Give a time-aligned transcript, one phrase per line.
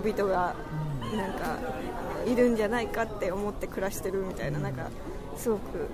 [0.00, 0.54] 小人が
[1.16, 1.58] なんか
[2.26, 4.88] いるんじゃないかって思って暮らしてるみたいななんか
[5.36, 5.88] すごく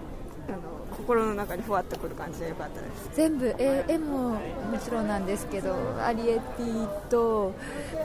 [0.49, 0.58] あの
[0.96, 3.10] 心の中にふわっとくる感じでよかったです。
[3.14, 4.38] 全部絵絵もも
[4.82, 7.54] ちろんなんですけどアリエッティと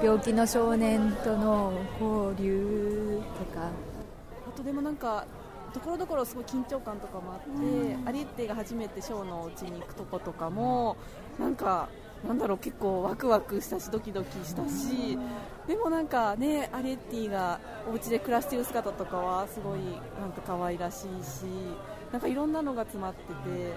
[0.02, 3.68] 病気の少年との交流とか。
[4.48, 5.26] あとでもなんか
[5.74, 10.98] ところどころすごい緊張感とかもあって、うん、アリエッティが初めてショーのうちに行くとことかも
[11.38, 11.90] なんか
[12.28, 15.18] なんだろう結構ワクワクしたしドキドキしたし、
[15.68, 19.80] でもなんかねアリエッティがお家で暮らしている姿とかはすごい
[20.20, 21.46] なんか可愛らしいし
[22.12, 23.20] なんかいろんなのが詰まって
[23.50, 23.76] ていや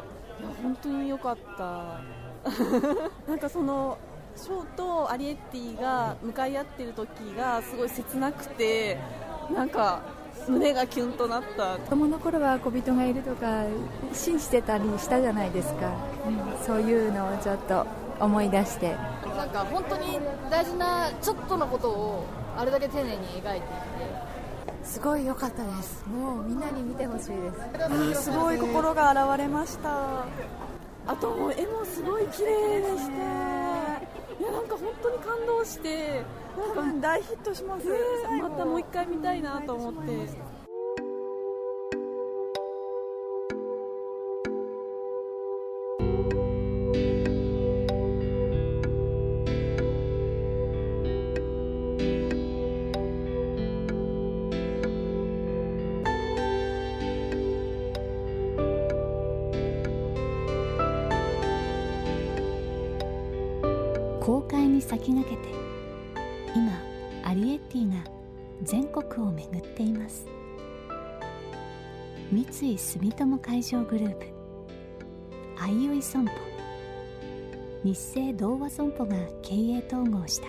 [0.62, 2.00] 本当に良かった。
[3.28, 3.97] なんかその
[4.34, 8.98] ショーとアリエッティが向かい合ってる時がすごい切なくて
[9.55, 10.00] なんか
[10.48, 11.77] 胸がキュンとなった。
[11.77, 13.64] 子供の頃は小人がいるとか
[14.12, 15.92] 信じてたりしたじゃないですか、
[16.27, 17.86] うん、そういうのをちょっと
[18.23, 18.97] 思い出して。
[19.37, 20.19] なんか本当に
[20.49, 22.25] 大事なちょっとのことを
[22.57, 23.62] あれだけ丁寧に描いていて。
[24.85, 26.05] すごい良かったです。
[26.09, 28.23] もうみんなに見てほしいです。
[28.23, 30.25] すごい心が洗われました。
[31.06, 33.12] あともう絵もすごい綺麗でして。
[34.41, 36.23] いやなんか本当に感動して。
[36.77, 37.86] なんか大ヒットします、
[38.42, 40.29] またもう一回見たいなと思って
[64.93, 65.48] 先駆けて
[66.55, 66.71] 今
[67.25, 68.05] アリエッティが
[68.62, 70.27] 全国を巡っています。
[72.31, 74.27] 三井住友海上グループ
[75.59, 76.33] あいおい損保。
[77.83, 80.47] 日清同和損保が経営統合した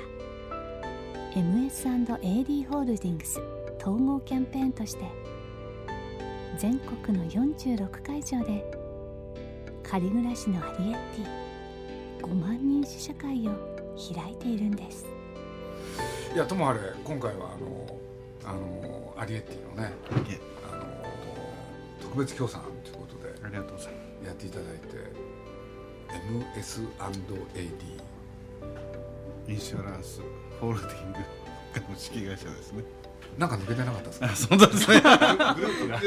[1.39, 3.39] MS&AD ホールディングス
[3.81, 5.05] 統合キャンペーンとして
[6.59, 8.63] 全国の46会場で
[9.83, 13.72] 仮暮らしのアリエッティ5万人試写会を
[14.15, 15.05] 開いているんです
[16.33, 17.97] いやともあれ今回はあの
[18.45, 20.13] あのアリエッティのねあ
[20.75, 20.83] の
[22.01, 24.97] 特別協賛ということでありがとうございますやっていただいて
[26.47, 27.69] MS&AD
[29.47, 30.21] インシュランス
[30.59, 31.19] ホールディング
[31.73, 32.83] 株式会社ですね
[33.37, 34.55] なんか抜けてなかったですか？
[34.55, 35.01] そうですね。
[35.01, 35.99] グループが。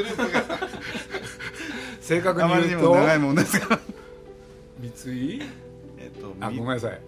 [1.99, 2.95] 正確に言うと。
[2.95, 3.81] 長いもんですから。
[4.79, 5.41] 三井？
[6.21, 7.01] とあごめんなさい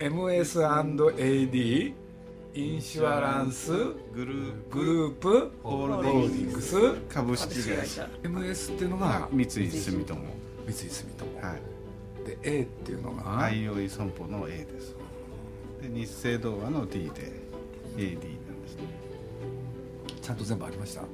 [0.00, 1.92] MS&AD
[2.54, 8.08] インシュアランスグループグループホールディングス株式会社。
[8.22, 10.20] MS っていうのが三井住友。
[10.66, 11.40] 三井住友。
[11.46, 11.60] はい。
[12.26, 14.96] で A っていうのがアイオイ損保の A です。
[15.82, 17.32] で日清同和の D で
[17.98, 18.20] AD な
[18.54, 18.82] んですね。
[20.22, 21.02] ちゃんと全部ありました？
[21.02, 21.06] 合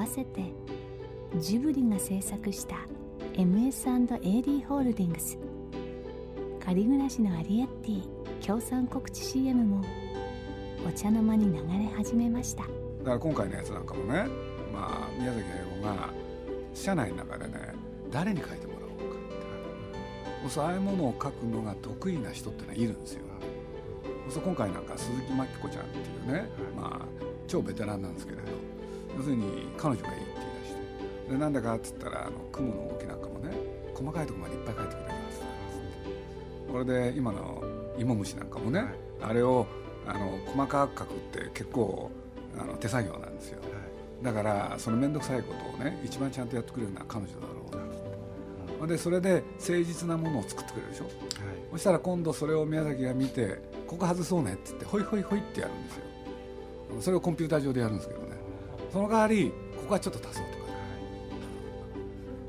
[0.00, 0.42] わせて
[1.38, 2.76] ジブリが制作した
[3.32, 5.38] MS&AD ホールディングス
[6.64, 8.02] 仮暮らしのアリエッティ
[8.40, 9.84] 協賛告知 CM も
[10.88, 12.62] お茶の間に流れ始めました。
[12.62, 12.68] だ
[13.04, 14.26] から今回のやつなんかもね、
[14.72, 16.08] まあ、宮崎駿が
[16.72, 17.74] 社内の中でね
[18.10, 19.18] 誰に書いてもらおうか
[20.40, 23.24] ってそうああいうものを書くのが得意な人ってのはいるんですよ。
[24.30, 28.44] そう今回なんか鈴木真紀子ちゃんっていうね、まあ、超ベテランなんですけれど
[29.18, 30.74] 要するに彼女がいいって言い出し
[31.26, 31.32] て。
[31.34, 33.54] でなんだかっつったらあの雲の動きなんかもね
[33.94, 35.23] 細かいところまでいっぱい書いてくれます
[36.74, 37.62] これで今の
[37.96, 38.88] 芋虫なんかもね、はい、
[39.30, 39.64] あれを
[40.08, 42.10] あの細かく書くって結構
[42.58, 47.82] あの手作業なんですよ、はい、だからその面倒くさいことをね一番ちゃんとやってくれるのは彼女だろうな、
[48.80, 51.14] うん、でそれで誠実なものを作ってくれるでしょ、はい、
[51.70, 56.02] そしたら今度それを宮崎が見てここ外そうねって言ってホイホイホイってやるんですよ。
[57.02, 58.26] それをコンピューター上でやるんですけどね。
[58.92, 60.44] その代わりここはちょっと足そう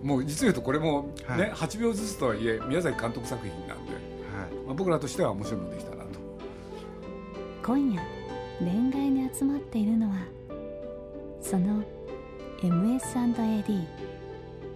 [0.01, 4.04] ともう実を言うとこれもね、はい、8秒ずつとはいえ宮崎監督作品なんで、はい
[4.65, 6.09] まあ、僕らとしては面白いものできたなと。
[7.63, 8.01] 今夜
[8.59, 8.69] 恋
[9.01, 10.15] 愛に集まっているのは
[11.41, 11.83] その
[12.61, 13.85] MS&AD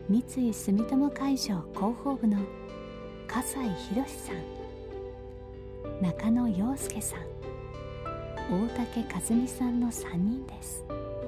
[0.10, 2.38] 三井住友海上広報部の
[3.28, 7.19] 笠井宏さん中野陽介さん
[8.52, 10.84] 大竹和美さんの3人です。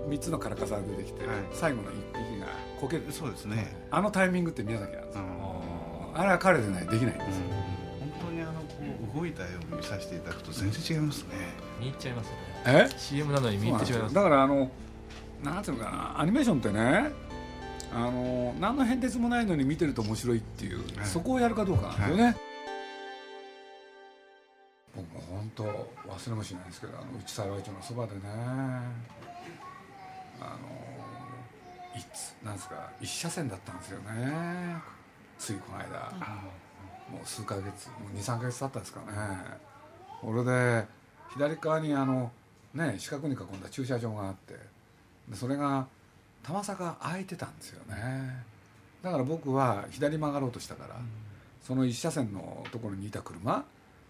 [0.09, 1.94] 3つのカラカサが出てきて、はい、最後の1
[2.33, 2.47] 匹が
[2.80, 3.06] こける。
[3.12, 3.85] そうですね。
[3.91, 5.24] あのタイミングって宮崎なんですよ。
[6.15, 7.45] あれは彼でないできないんですよ、
[9.13, 11.29] 動いた絵を見させていただくと全然違いますね。
[11.79, 14.15] 見入っちゃいますよねえ？CM なのに見入ってしまいます。
[14.15, 14.71] だからあの
[15.43, 17.11] なんていうのかなアニメーションってね
[17.93, 22.35] あの何の変哲もないのに見てると面白いっていう、はい、そこをやるかどうかなんですよね、はい、
[24.95, 28.21] 僕も本当忘れもしないですけどあの内幸町のそばでね
[30.39, 34.77] あのいつなんですか一車線だったんですよね。
[35.37, 36.13] ついこの間
[37.11, 39.05] もう数ヶ月もう23ヶ月経ったんですかね。
[40.21, 40.85] これで
[41.33, 42.31] 左側にあの
[42.73, 44.53] ね四角に囲んだ駐車場があって
[45.29, 45.87] でそれが
[46.43, 48.43] たまさか空いてたんですよね。
[49.03, 50.95] だから僕は左曲がろうとしたから、
[51.63, 53.65] その一車線のところにいた車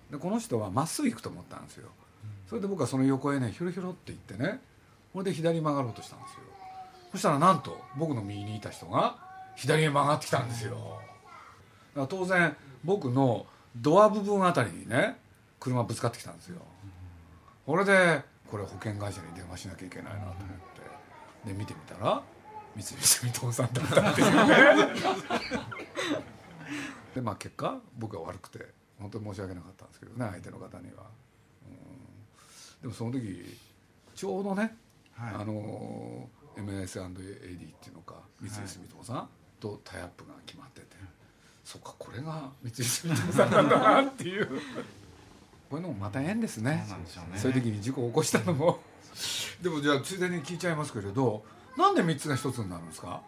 [0.09, 1.88] でこの人はまっすぐ行くと思ったんですよ、
[2.50, 4.59] それで僕はその横へねひょろひょろって行ってね
[5.13, 6.39] それで左曲がろうとしたんですよ。
[7.13, 9.18] そしたらなんと僕の右にいた人が
[9.56, 10.71] 左へ曲がってきたんですよ。
[10.74, 11.11] だから
[11.94, 13.46] 当然僕の
[13.76, 15.18] ドア部分あたりにね
[15.60, 16.62] 車ぶつかってきたんですよ。
[17.66, 20.82] これでこれ保険会社に電話しなきゃいけないなと思って。
[21.46, 22.22] で見てみたら
[22.76, 24.32] 三菱住友さんだったっていう。
[24.32, 25.72] ね
[27.16, 28.66] でまあ結果僕は悪くて
[29.00, 31.04] 本当に申し訳なかったんですけどね相手の方には、
[31.66, 33.58] うん、でもその時
[34.16, 34.78] ちょうどね、
[35.14, 35.34] はい。
[35.36, 37.10] あの MS&AD っ
[37.82, 39.30] ていうのか三菱住友さん
[39.60, 40.96] とタイアップが決まってて、
[41.72, 44.46] そっかこれが三菱住友さんなんだなっていう。
[44.48, 44.54] こ
[45.72, 46.84] ういうのもまた縁ですね。
[46.86, 47.40] そうなんでしょうね。
[47.40, 48.82] そういう時に事故を起こしたのも。
[49.64, 51.46] でもじゃあついでに聞いちゃいますけれど
[51.78, 53.22] なんで3つが1つになるんですか？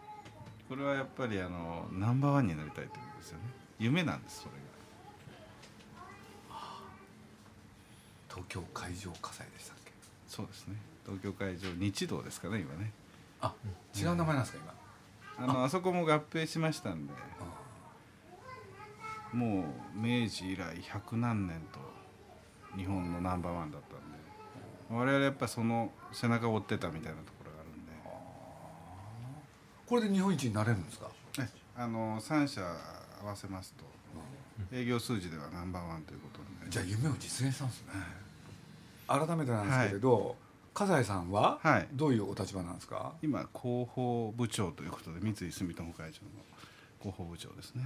[0.68, 3.44] これはやっぱりあのナンバーワンになりたいということですよね。
[3.78, 4.58] 夢なんですそれが。
[8.28, 9.92] 東京海上火災でしたっけ？
[10.28, 10.76] そうですね。
[11.06, 12.92] 東京海上日動ですかね今ね。
[13.40, 13.54] あ
[13.96, 14.74] 違う名前なんですか
[15.38, 15.44] 今？
[15.46, 17.12] あのあそこも合併しましたんで
[19.34, 19.64] も
[19.96, 21.80] う明治以来百何年と
[22.78, 24.18] 日本のナンバーワンだったんで
[24.90, 27.92] 我々やっぱその背中を追ってたみたいなところがあるんで。
[29.86, 31.10] これで日本一になれるんですか？
[31.40, 32.62] えあの3社
[33.22, 33.84] 合わせますと
[34.72, 37.88] 営業数字ではナンバーワンということでじゃあ夢を実現したんですね。
[39.06, 40.34] 改めてなんですけれど、
[40.72, 41.88] 笠井さんははい。
[41.92, 46.28] どういうお立場なんですか、今広報部長ということで三井住友会長の
[47.00, 47.82] 広報部長ですね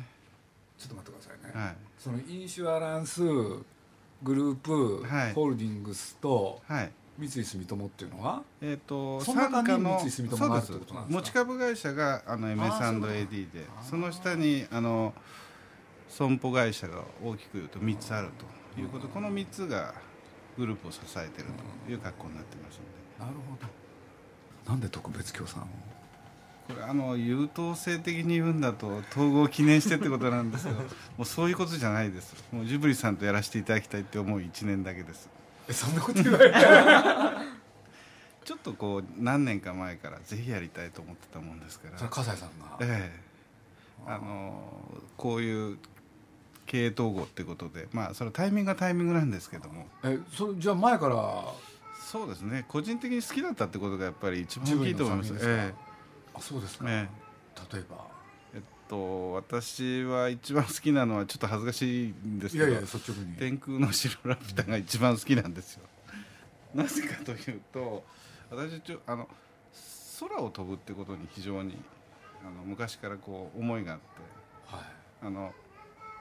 [0.78, 1.76] ちょっと待ってくださいね、はい。
[1.98, 5.32] そのインシュアランスグループ、はい。
[5.32, 6.92] ホールディングスとはい。
[7.18, 8.42] 三井住友っていうのは？
[8.60, 11.20] えー、とその中の三井住友があるってことなんですか？
[11.20, 15.12] 持ち株会社があの MS&AD でその下にあの
[16.08, 18.28] 損保会社が大きく言うと3つある
[18.76, 19.08] ということ。
[19.08, 19.94] この3つが
[20.56, 21.50] グループを支えている
[21.86, 22.78] という格好になってます
[23.18, 23.26] ので。
[23.26, 23.66] なるほど。
[24.72, 25.66] なんで特別協賛を？
[26.68, 30.86] これあの優等生的に言うんだと統合を記念してってことなんですけど も
[31.20, 32.34] うそういうことじゃないです。
[32.52, 35.28] もうジブリさんとやらせていただきたいって思う1年だけです。
[35.68, 36.46] えそんなこと言わな
[37.42, 37.46] い
[38.44, 41.98] ちょっとこう何年か前からぜひやりたいと思ってたもんですから。
[41.98, 42.78] それ笠井さんが？
[42.80, 43.28] ええ。
[44.06, 45.78] あのこういう
[46.66, 47.88] 経営統合ってことで。
[47.92, 49.86] まあそれタイミングがタイミングなんですけども。
[50.04, 51.44] えそれじゃあ前から？
[52.04, 52.64] そうですね。
[52.68, 55.28] 個人的に好きだったってことがやっぱり一番大きいと思います。
[55.38, 55.74] すえ
[56.38, 58.06] あそうですか、ええ例えば。
[58.54, 62.74] ええっと私は一番好きなのはちょっと恥ずかしいんですけど
[63.38, 65.82] 天空の城ラピュタが一番好きなんですよ。
[66.74, 68.04] なぜかというと
[68.50, 69.28] 私ちょあの
[70.20, 71.76] 空を飛ぶってことに非常に
[72.42, 74.04] あの昔からこう思いがあって
[74.74, 74.84] はい。
[75.22, 75.52] あの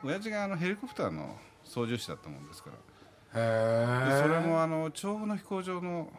[0.04, 2.78] 親父があのヘリコプターの操縦士だったもんですから。
[3.34, 6.12] へそれもあの調布の飛行場の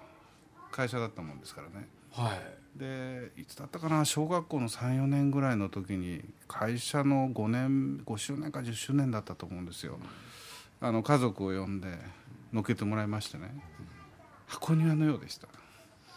[0.71, 1.88] 会社だったもんですからね。
[2.11, 9.99] はいでいつだったかな小学校の34年ぐらいの時に会社の5年5周年か10周年だったと思うんですよ。
[10.81, 11.89] あの家族を呼んで
[12.53, 13.53] 乗っけてもらいましてね。
[14.47, 15.49] 箱庭のようでした。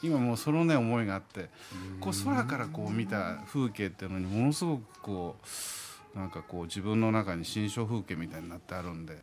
[0.03, 1.49] 今もうそのね思いがあって
[1.99, 5.35] こう空からこう見た風景っていうのにものすごくこ
[6.15, 9.17] うなんかこう自分の中に心象風景みたいになってあるんで。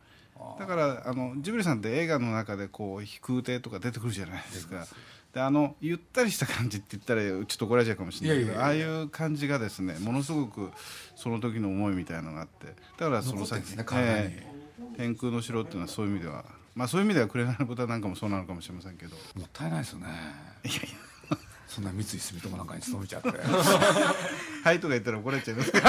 [0.57, 4.87] だからあのジブリさんって映画の中でこう飛空艇とか出てくるじゃないですか
[5.33, 10.71] であのゆったりした感じって言ったらちょっと怒られちゃうかもしれないけどああいう感じがですねものすごく
[11.15, 12.67] その時の思いみたいのがあって
[12.97, 14.49] だからその先ねええ
[14.97, 19.15] 天空の城っていうのはそういう意味ではまあそういう意味では紅の豚なんかもそうなのかもしれませんけど。
[19.35, 20.07] もったいないですよね。
[20.63, 21.37] いやいや。
[21.67, 23.27] そんな三井住友なんかに勤めちゃって。
[23.29, 23.35] は
[24.73, 25.71] いとか言ったら怒られちゃいます。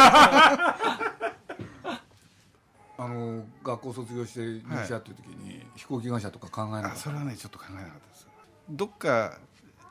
[2.99, 6.97] あの学校卒業して入社っていう時に、飛行機会社とか考えなかった？
[6.97, 8.26] あそれはねちょっと考えなかったです
[8.70, 9.38] どっか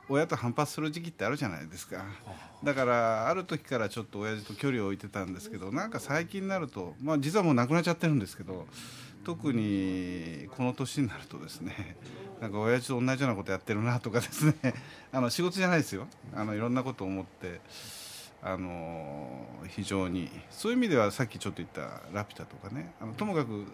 [0.07, 2.03] 親と反発する時期ってあるじゃないですか。
[2.63, 8.67] だからある時からちょっと親父と距離を置いてたんですけどなんか最近になるとまあ実はもう亡くなっちゃってるんですけど
[9.24, 11.95] 特にこの年になるとですね
[12.41, 14.55] なんか親父と同じようなことやってるなとかですね
[15.13, 16.07] あの仕事じゃないですよ。
[16.33, 17.62] あのいろんなことを思って
[18.41, 23.65] あの非常にそういう意味ではさっきちょっと言った「ラピュタ」とかねあのともかく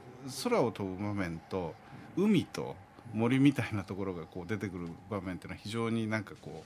[0.43, 1.75] 空を飛ぶ場面と
[2.17, 2.75] 海と
[3.13, 6.63] 森みたいなところがこう出てくる場面っていうのは非常になんかこ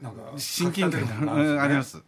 [0.00, 2.02] なんかう親近感が書き立てるものがうんあります。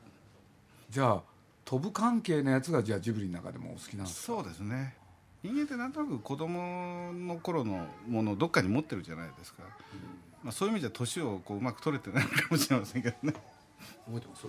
[0.91, 1.23] じゃあ
[1.65, 4.27] 飛ぶ関係のやつがじゃあジブリの中でもお好きなんですか？
[4.39, 4.97] そうですね。
[5.43, 9.65] 人間ってなんとなく子供の頃のものをどっかに持ってるじゃないですか、
[10.45, 13.33] まあ、そういう意味じゃ年をこううまく取れてないかもしれませんけどね。
[14.07, 14.47] 覚えてます？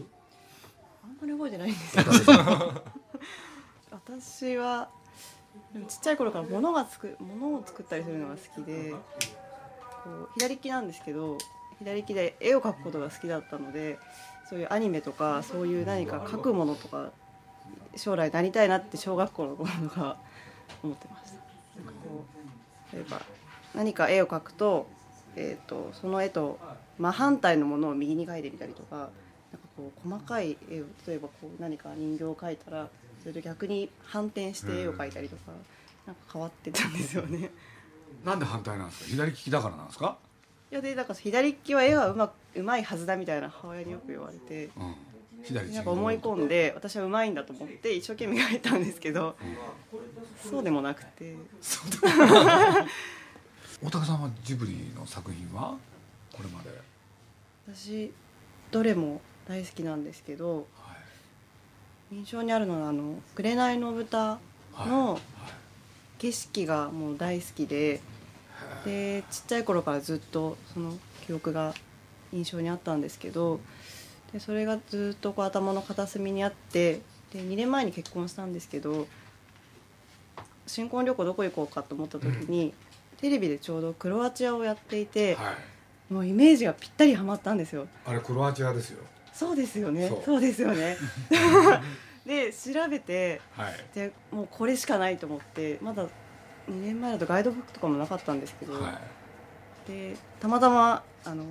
[1.03, 2.83] あんまり覚えてないんですけど
[3.91, 4.89] 私は
[5.73, 8.97] でもちっちゃい頃から物がつく物を作ったりするのが好きでこ
[10.09, 11.37] う左利きなんですけど
[11.79, 13.97] 左利きで絵を描くことが好きだったので
[14.49, 17.11] そういうアニメとかそういう何か描くものとか
[17.95, 20.17] 将来なりたいなって小学校の頃とか
[20.83, 21.37] 思ってました。
[21.79, 22.23] なんかこ
[22.93, 23.21] う例えば
[23.73, 24.87] 何か絵を描くと,、
[25.35, 26.59] えー、とその絵と
[26.99, 29.09] 真反対のものを右に描いてみたりとかなんか
[29.75, 32.89] こう細かい絵を例えばこう何か人形を描いたら
[33.23, 35.53] それと逆に反転して絵を描いたりとか、
[36.05, 37.49] なんか変わってたんですよね。
[38.23, 39.09] なんで反対なんですか？
[39.09, 40.17] 左利きだからなんですか、
[40.71, 44.69] いやでだから左利きは絵はうまうまいはずだみたいな母親によく言われて。
[44.75, 49.35] うん、なんか思い込んで私はうまいんだと思って一生懸命描いたんですけど、
[50.49, 51.35] そうでもなくて。
[53.83, 55.75] 大竹さんはジブリの作品は？
[56.31, 56.69] これまで、
[57.67, 58.11] 私
[58.71, 60.67] どれも大好きなんですけど
[62.13, 64.39] 印象にあるのはあの「紅の豚」
[64.85, 65.19] の
[66.19, 68.01] 景色がもう大好きで
[68.85, 71.73] でちっちゃい頃からずっとその記憶が
[72.31, 73.59] 印象にあったんですけど
[74.31, 77.01] でそれがずっとこう頭の片隅にあって
[77.33, 79.07] で2年前に結婚したんですけど
[80.67, 82.73] 新婚旅行どこ行こうかと思った時に、
[83.17, 85.37] テレビでちょうどクロアチアをやっていて、
[86.09, 87.87] もうイメージがぴったりはまったんですよ。
[88.05, 89.03] あれクロアチアですよ。
[89.33, 90.09] そうですよね。
[90.23, 90.95] そうですよね
[92.25, 93.73] で調べてはい。
[93.93, 96.09] でもうこれしかないと思ってまだ2
[96.69, 98.99] 年前だとガイドブックとかもなかったんですけど、は
[99.87, 99.91] い。
[99.91, 101.43] でたまたまあの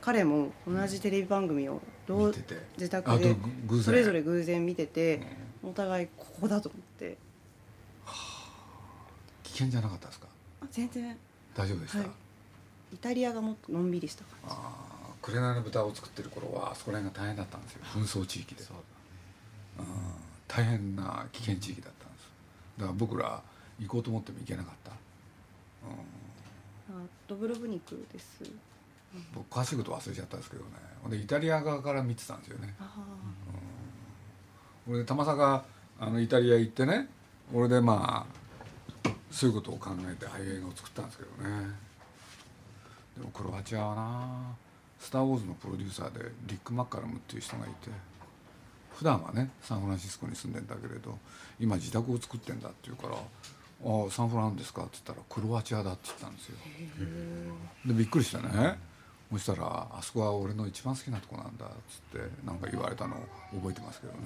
[0.00, 2.54] 彼も同じテレビ番組をどう見てて。
[2.76, 3.36] 自宅で
[3.82, 5.20] それぞれ偶然見てて、
[5.62, 7.18] お互いここだと思って。
[9.42, 10.26] 危険じゃなかったですか？
[10.62, 11.16] あ全然。
[11.54, 12.08] 大丈夫でした、はい。
[12.94, 14.56] イタリアがもっとのんびりした感じ。
[15.20, 17.80] 紅の豚を作ってる頃はそこら辺が大変だったんですよ。
[17.84, 18.62] 紛争地域で、
[19.78, 19.86] うん、
[20.48, 22.30] 大変な危険地域だったんです。
[22.78, 23.42] だから僕ら
[23.78, 24.90] 行こうと思っても行けなかった、
[26.92, 28.42] うん、あドブロブニクです。
[29.34, 30.70] 僕詳しいこと忘れちゃったんですけどね。
[31.02, 32.74] ほんでイタリア側から見てたんですよね。
[32.78, 32.94] あ
[34.88, 35.64] 俺玉坂が
[35.98, 37.08] あのイタリア行ってね
[37.52, 41.66] 俺でまあそういうことを考えてああいう映画を作ったんですけどね。
[43.16, 44.56] でもクロアチアはな
[44.98, 47.90] 「スター・ウォーズ」のプロデューサーでリック・マッカラムっていう人がいて
[49.00, 51.18] 普段はねサンフランシスコに住んでんだけれど
[51.58, 56.56] 今自宅を作ってんだって言うから「ああサンフランですか?」って言ったら「クロアチアだ」って言ったんですよ。
[57.86, 58.78] でびっくりしてね。
[59.32, 61.68] そしたら「あそこは俺の一番好きなとこなんだ」っ
[62.12, 63.20] つってなんか言われたのを
[63.54, 64.18] 覚えてますけどね。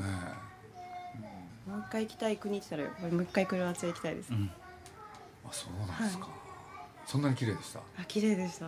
[1.68, 6.28] もう一回行きたい国って言ったらもう一回クロアチア行きたいです、あそうなんですか、
[7.06, 7.78] そんなに綺麗でした？
[7.78, 8.66] あ綺麗でした。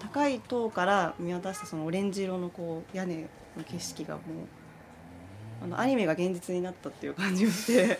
[0.00, 3.22] 高い塔から見渡したそのオレンジ色のこう屋根
[3.56, 4.24] の景色がもう
[5.64, 7.98] あのアニメが現実になったっていう感じがして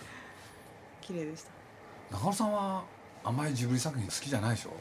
[1.00, 1.42] 綺麗でし
[2.10, 2.16] た。
[2.16, 2.84] 中野さんは
[3.24, 4.76] あんまりジブリ作品好きじゃないでしょ？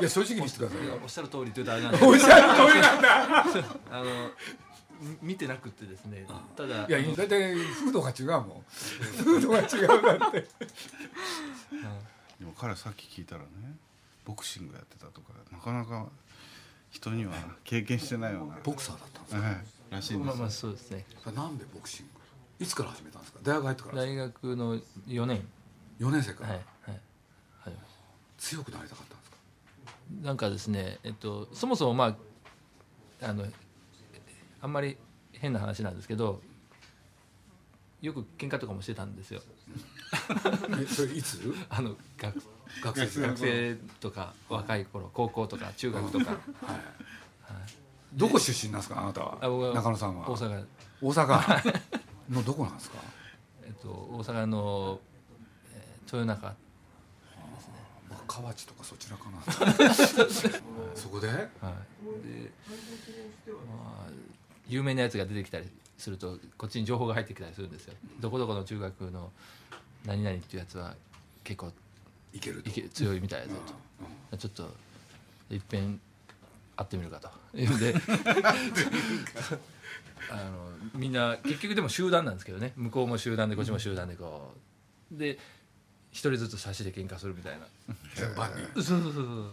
[0.00, 0.98] いや正直にしてくださいよ。
[1.02, 1.98] おっしゃる通りというとあれなんで。
[1.98, 3.44] すおっしゃる通りなんだ。
[3.90, 4.30] あの
[5.00, 8.64] み見てなくてですねただいやあの大体風土が違うもん。
[9.24, 9.62] 風土が違
[9.98, 10.40] うなんて。
[12.40, 13.46] でも彼さっき聞いたらね
[14.24, 16.06] ボクシングやってたとかなかなか
[16.92, 17.32] 人には
[17.64, 19.56] 経験してないようなボクサーだったんですか、はい。
[19.90, 20.26] らしいんですよ。
[20.26, 21.04] まあまあそうですね。
[21.34, 22.64] なんでボクシング？
[22.64, 23.40] いつから始めたんですか？
[23.42, 24.76] 大学入ってから大学の
[25.08, 25.48] 4年。
[25.98, 26.44] 4年生か。
[26.44, 26.94] ら、はいはい
[27.64, 27.74] はい。
[28.38, 29.36] 強くなりたかったんですか？
[30.22, 32.16] なんかですねえっとそもそもま
[33.22, 33.46] ああの
[34.60, 34.96] あんまり
[35.32, 36.40] 変な話なんですけど
[38.00, 39.40] よく喧嘩とかもしてたんですよ。
[39.68, 39.72] え
[40.88, 41.40] それいつ？
[41.70, 42.42] あの学
[42.82, 46.36] 学生学生とか若い頃高校とか中学とか。
[48.14, 49.00] どこ出身なんですか？
[49.00, 49.38] あなたは。
[49.40, 50.28] あ僕は中野さんは。
[50.28, 50.64] 大阪。
[51.00, 51.82] 大阪。
[52.30, 52.98] のどこなんですか？
[53.64, 55.00] えっと大阪の、
[55.74, 56.54] えー豊中。
[58.10, 59.40] 僕河内とかそちらかな。
[60.94, 61.28] そこで？
[61.28, 62.52] はい、で、
[63.48, 64.10] まあ、
[64.68, 65.66] 有名なやつが出てきたり
[65.96, 67.94] するとこっちに情報が入ってきたりするんですよ。
[68.20, 69.32] どこどこの中学の
[70.06, 70.94] 何々っていうやつは
[71.44, 71.70] 結構
[72.32, 73.54] いけるいけ強いみたいだぞ
[74.30, 74.74] と、ちょっと
[75.54, 76.00] いっぺん
[76.76, 77.28] 会ってみるかと。
[77.54, 77.94] いうんで
[80.30, 82.72] あのみんな結局でも集団なんですけどね。
[82.76, 84.54] 向こうも集団でこっちも集団でこ
[85.12, 85.18] う。
[85.18, 85.38] で
[86.10, 87.66] 一人ずつ差しで喧嘩するみたいな。
[88.14, 89.52] 順番にそうそうそうそう。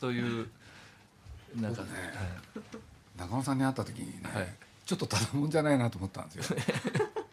[0.00, 0.48] そういう
[1.56, 3.18] なんか、僕ねはい。
[3.18, 4.54] 中野さんに会った時にね、はい。
[4.84, 6.56] ちょっとただもんじゃないなと思ったんですよ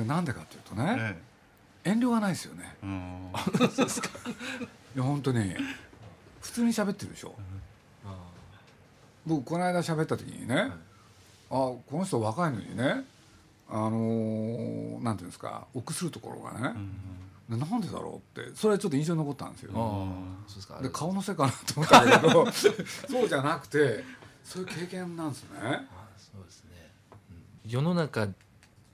[0.00, 0.96] でなんでかっていうとね、
[1.84, 2.76] え遠慮がないですよね。
[4.94, 5.54] いや本当に
[6.40, 7.34] 普通に喋ってるでしょ。
[8.04, 8.16] あ
[9.26, 10.72] 僕この間喋った時にね、
[11.50, 13.04] あこの人若いのにね
[13.68, 16.74] あのーなんていうんですか臆するところがね、
[17.48, 19.72] でなんでだろうってそれはちょっと印象に残ったんですよ、
[20.54, 24.04] ですかで顔のせいかなと思ったんだけど そうじゃなくて
[24.44, 25.60] そういう経験なんですね。
[25.62, 25.84] あ
[26.16, 26.70] そうですね、
[27.64, 27.70] うん。
[27.70, 28.28] 世の中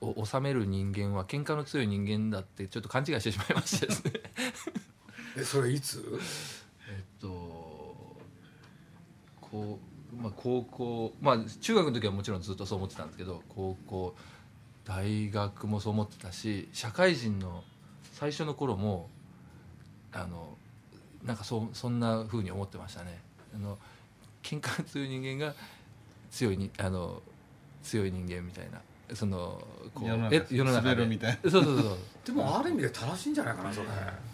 [0.00, 4.12] を治める人間は喧嘩の強い人間だってちょっと勘違いしてしまいましてですね。
[5.38, 6.02] えそれいつ？
[6.88, 8.16] えっと
[9.40, 9.78] こ
[10.12, 14.16] う、まあ、高校まあ中学の時はもちろんずっとそう思ってたんですけど高校
[14.84, 17.64] 大学もそう思ってたし社会人の
[18.12, 19.10] 最初の頃も
[20.12, 20.56] あの
[21.24, 23.20] なんかそそんな風に思ってましたね。
[23.54, 23.78] あの
[24.42, 25.54] 喧嘩が強い人間が
[26.30, 27.22] 強いにあの
[27.82, 28.80] 強い人間みたいな
[29.14, 29.62] その
[29.94, 31.06] こう世の中え世の中で。
[31.06, 31.96] みたいそうそうそう。
[32.26, 33.86] でもある意味で正しいんじゃないかなそれ。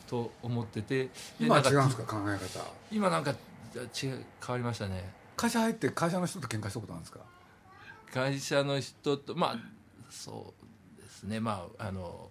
[0.07, 1.05] と思ってて。
[1.05, 1.11] で
[1.41, 2.65] 今違うんですか考え方。
[2.91, 3.37] 今なんか違う
[3.95, 4.15] 変
[4.49, 5.13] わりましたね。
[5.37, 7.21] 会社入って会社の人と喧嘩したことあるんですか？
[8.13, 9.57] 会社の人とまあ
[10.11, 10.55] そ
[10.99, 11.41] うですね。
[11.41, 12.31] まああの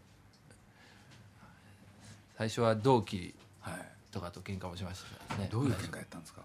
[2.38, 3.88] 最初は同期はい。
[4.12, 5.48] とかと喧嘩もしましたね。
[5.52, 6.42] どういう喧嘩やったんですか？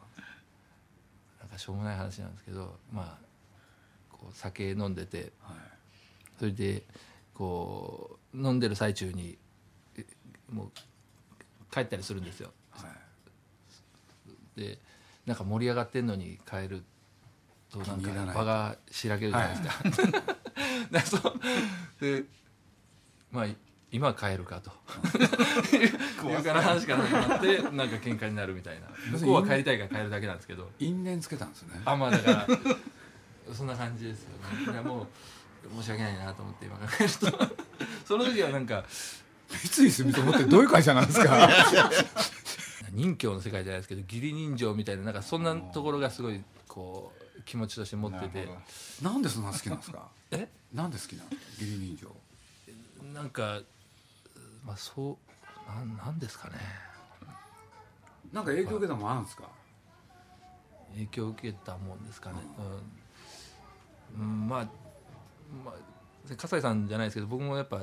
[1.40, 3.18] なんかしょうもない話なんですけどまあ
[4.12, 5.32] こう酒飲んでて。
[5.40, 5.75] はい
[6.38, 6.82] それで
[7.34, 9.38] こう飲んでる最中に
[9.96, 10.04] え
[10.50, 10.70] もう
[11.72, 12.52] 帰ったりするんですよ。
[12.70, 12.88] は
[14.56, 14.60] い。
[14.60, 14.78] で
[15.26, 16.82] なんか盛り上がってんのに帰る
[17.70, 19.56] となんか場がしらけるじゃないで
[19.92, 20.22] すか。
[20.90, 21.40] でそう。
[22.00, 22.24] で
[23.30, 23.46] まあ
[23.92, 24.70] 今は帰るかと。
[26.26, 28.88] いうから話から始まってなんか喧嘩になるみたいな。
[29.18, 30.70] 向こうは帰りたいから帰るだけなんですけど。
[30.78, 31.80] 因縁つけたんですね。
[31.84, 32.46] あまあだから
[33.54, 34.80] そんな感じですよね。
[34.80, 35.06] もう
[35.74, 37.56] 申し訳ないなと思って今考えると。
[38.06, 38.84] その時はなんか
[39.48, 41.48] 三井住友ってどういう会社なんですか？
[42.92, 48.48] 任侠の世界じゃないですけど義理人情みたいななんかそんなところがすごいこう気持ちとして持ってて。
[49.02, 50.08] なんでそんな好きなんですか？
[50.30, 50.48] え？
[50.72, 51.30] なんで好きなの？
[51.60, 52.14] 義理人情。
[53.12, 53.60] なんか
[54.64, 55.18] まあそ
[55.68, 56.54] うなんなんですかね。
[58.32, 59.44] なんか影響受けたもんあるんですか？
[60.94, 62.36] 影響を受けたもんですかね、
[64.16, 64.20] うん。
[64.20, 64.68] うんまあ、
[65.64, 65.74] まあ、
[66.36, 67.82] 笠井さんじゃないですけど僕もやっぱ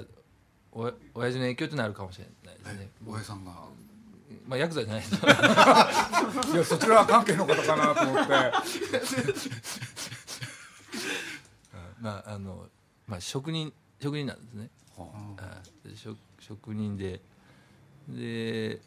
[0.71, 2.79] おや親父の影響ってのあるかもしれないですね。
[2.81, 3.51] え親父さんが？
[4.47, 5.15] まあヤクザじゃないです。
[6.53, 8.33] いやそちら関係の方かなと思って。
[12.01, 12.67] まああの、
[13.07, 13.71] まあ、職人
[14.01, 14.69] 職人なんですね。
[14.97, 17.21] はあで職職人で
[18.09, 18.81] で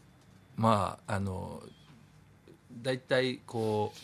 [0.57, 1.63] まああの
[2.73, 3.99] 大体こう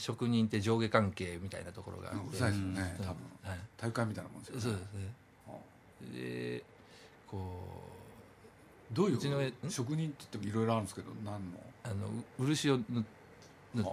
[0.00, 2.20] 職人って上下関係みたいなところがあって。
[2.20, 3.04] あうざいですよねうん。
[3.04, 3.16] 多分。
[3.42, 3.58] はい。
[3.76, 4.62] 大会みたいなもんですよね。
[4.62, 5.14] そうですね。
[5.46, 5.58] は
[6.14, 6.64] で
[7.26, 7.90] こ
[8.92, 11.60] どういううちの親職人って言ってもいろいろあるんですけど何の？
[11.84, 11.94] あの
[12.38, 13.04] う漆を塗塗
[13.74, 13.92] 塗っては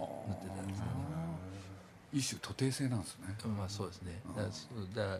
[0.57, 0.91] たんですよね
[2.13, 3.35] 一種徒弟制なんですね。
[3.57, 4.19] まあそうですね。
[4.25, 4.35] うん。
[4.35, 5.19] だからそ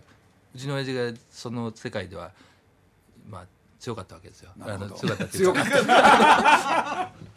[0.56, 2.32] うちの親父がその世界では
[3.30, 3.45] まあ
[3.80, 4.52] 強かったわけですよ。
[4.60, 5.63] あの強かった強か。
[5.63, 7.12] かった。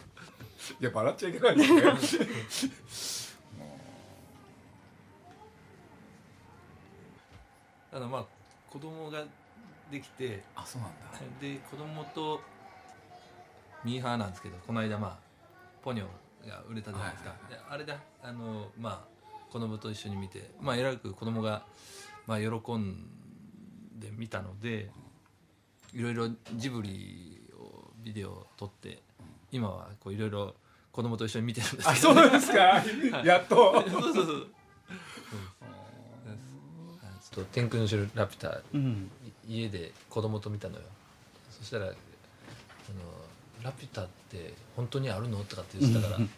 [0.81, 1.65] いや笑っちゃいけないで
[2.01, 3.20] すね
[7.93, 8.25] あのまあ
[8.71, 9.25] 子供が
[9.91, 10.97] できてあそうなんだ。
[11.41, 12.41] で子供と
[13.85, 15.17] ミーハーなんですけどこの間まあ
[15.83, 16.05] ポニョ
[16.49, 19.21] が売れたじゃないですか、はいであれであのまあ
[19.53, 21.65] 子供と一緒に見てまあえらく子供が
[22.27, 23.09] まあ喜ん
[23.99, 24.91] で見たので
[25.93, 29.03] いろいろジブリをビデオを撮って
[29.51, 30.55] 今はこういろいろ
[30.93, 32.15] 子供と一緒に見てるんですあけど。
[32.15, 32.83] そうですか？
[33.25, 33.83] やっと。
[33.91, 34.47] そうそうそう
[37.41, 39.11] と天空の城ラピュタうん。
[39.49, 40.83] 家で子供と見たのよ。
[41.51, 41.95] そしたらあの
[43.63, 46.29] 「ラピュタって本当にあるの?」とかって言ってたからやっ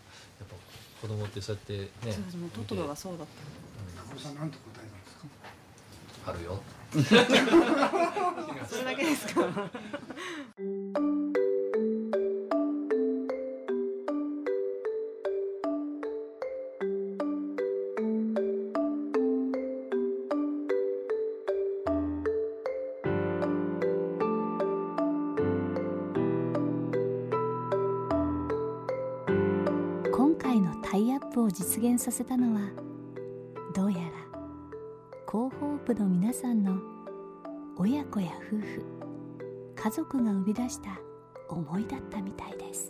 [0.49, 0.55] ぱ
[1.01, 3.27] 子供ってそうやってね私もトトロがそうだっ
[4.09, 6.31] 中野さんなんて答えたんですか？
[6.31, 6.63] あるよ。
[8.61, 9.41] た それだけですか？
[31.83, 32.61] 実現させたのは
[33.75, 34.05] どうやら
[35.29, 36.79] 広報部の皆さんの
[37.77, 38.85] 親子や夫婦
[39.75, 41.01] 家族が生み出した
[41.49, 42.89] 思いだったみたいです。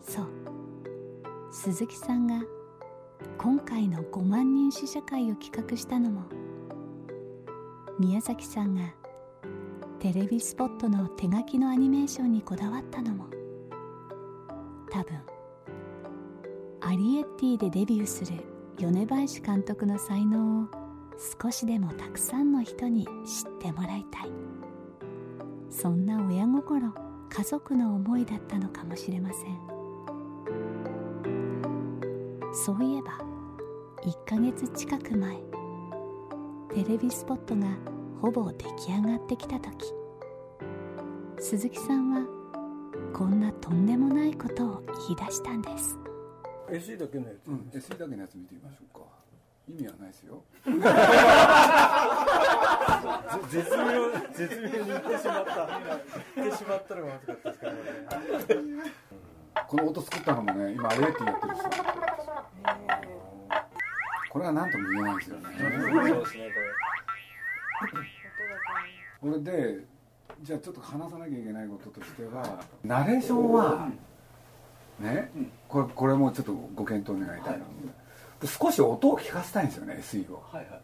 [0.00, 0.28] そう。
[1.52, 2.42] 鈴木さんが
[3.36, 6.22] 今回の5万人試写会を企画したのも
[7.98, 8.94] 宮崎さんが
[9.98, 13.26] テレビスポットの手書きのアニメーションにこだわったのも
[14.90, 15.33] 多分
[16.86, 18.32] アリエッティでデビューする
[18.76, 20.66] 米林監督の才能を
[21.42, 24.30] 少しでもたくさんの人に知ってもらいたい。
[25.70, 26.92] そんな親心
[27.30, 29.58] 家族の思いだったのかもしれません。
[32.52, 33.18] そういえば
[34.02, 35.36] 1ヶ月近く前
[36.74, 37.66] テレビスポットが
[38.20, 39.72] ほぼ出来上がってきた時
[41.38, 42.26] 鈴木さんは
[43.14, 46.03] こんなとんでもないことを言い出したんです。
[46.68, 49.04] SE だけのやつ、うん、SE だけのやつ見てみましょうか。
[49.66, 50.42] 意味はないですよ。
[53.48, 55.80] 絶妙絶妙に言ってしまった
[56.36, 57.78] 言ってしまったのがまずかったですからね。
[59.66, 61.64] この音作ったのもね今アレーティやってる人
[64.30, 65.44] これは何とも言えないんですよね。
[65.44, 66.50] そうですね
[69.22, 69.30] これ。
[69.32, 69.86] これで
[70.42, 73.88] じゃあちょっと話さなきゃいけないこととしてはナレーションは
[75.00, 75.30] ね、
[75.68, 77.64] これこれもちょっとご検討願いたいな、は
[78.42, 80.80] い、少し音を聞かせたいんですよね SE を、はいはい、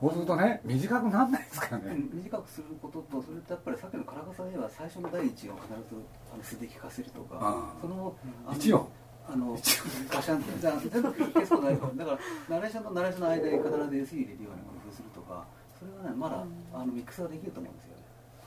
[0.00, 8.14] そうするとね短くならないですかね、短くすることとそれとやっぱりさっきの唐川さんでは最初の第一音を必ずあの素で聞かせるとかその
[8.52, 8.88] 一音？
[9.28, 12.18] あのガシャンって全部消すことないだから
[12.48, 15.46] ナレーションとナレーションの間に必ず SE 入れるように工夫するとか
[15.78, 16.44] それはねまだ
[16.74, 18.02] あのミックスができると思うんですよね。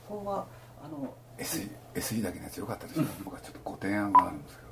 [0.09, 0.45] ここは
[0.83, 4.67] あの SE, SE だけのやつよかったですね、僕はちょっとご提案があるんですけど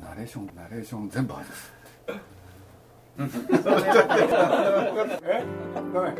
[0.00, 1.72] ナレーションナレーション全部外す。
[5.24, 5.44] え
[5.92, 6.14] ごめん。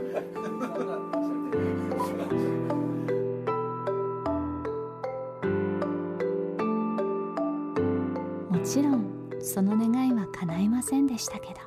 [8.50, 9.04] もちろん
[9.40, 11.60] その願いは叶いませんでしたけど。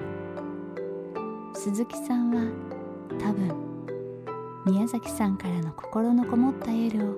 [1.59, 2.41] 鈴木さんは
[3.19, 3.53] 多分
[4.65, 7.15] 宮崎さんからの心のこもったエールを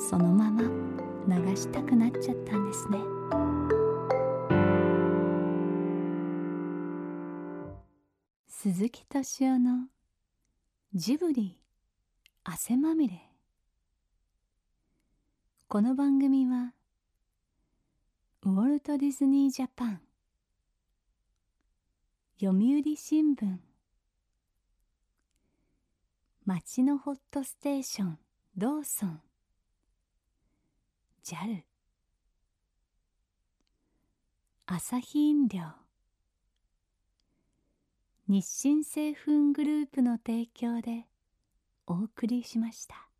[0.00, 0.62] そのまま
[1.28, 2.98] 流したくなっちゃったんですね。
[8.64, 9.88] 鈴木敏夫の
[10.94, 11.58] ジブリ
[12.44, 13.20] 汗まみれ。
[15.66, 16.72] この番組は
[18.44, 20.00] ウォルト・ディズニー・ジャパン
[22.40, 23.56] 読売新聞
[26.46, 28.18] 町のホットステーション
[28.56, 29.20] ローソン
[31.24, 31.62] JAL
[34.66, 35.81] 朝日飲料。
[38.32, 41.04] 日清製粉グループの提供で
[41.86, 43.11] お送りしました。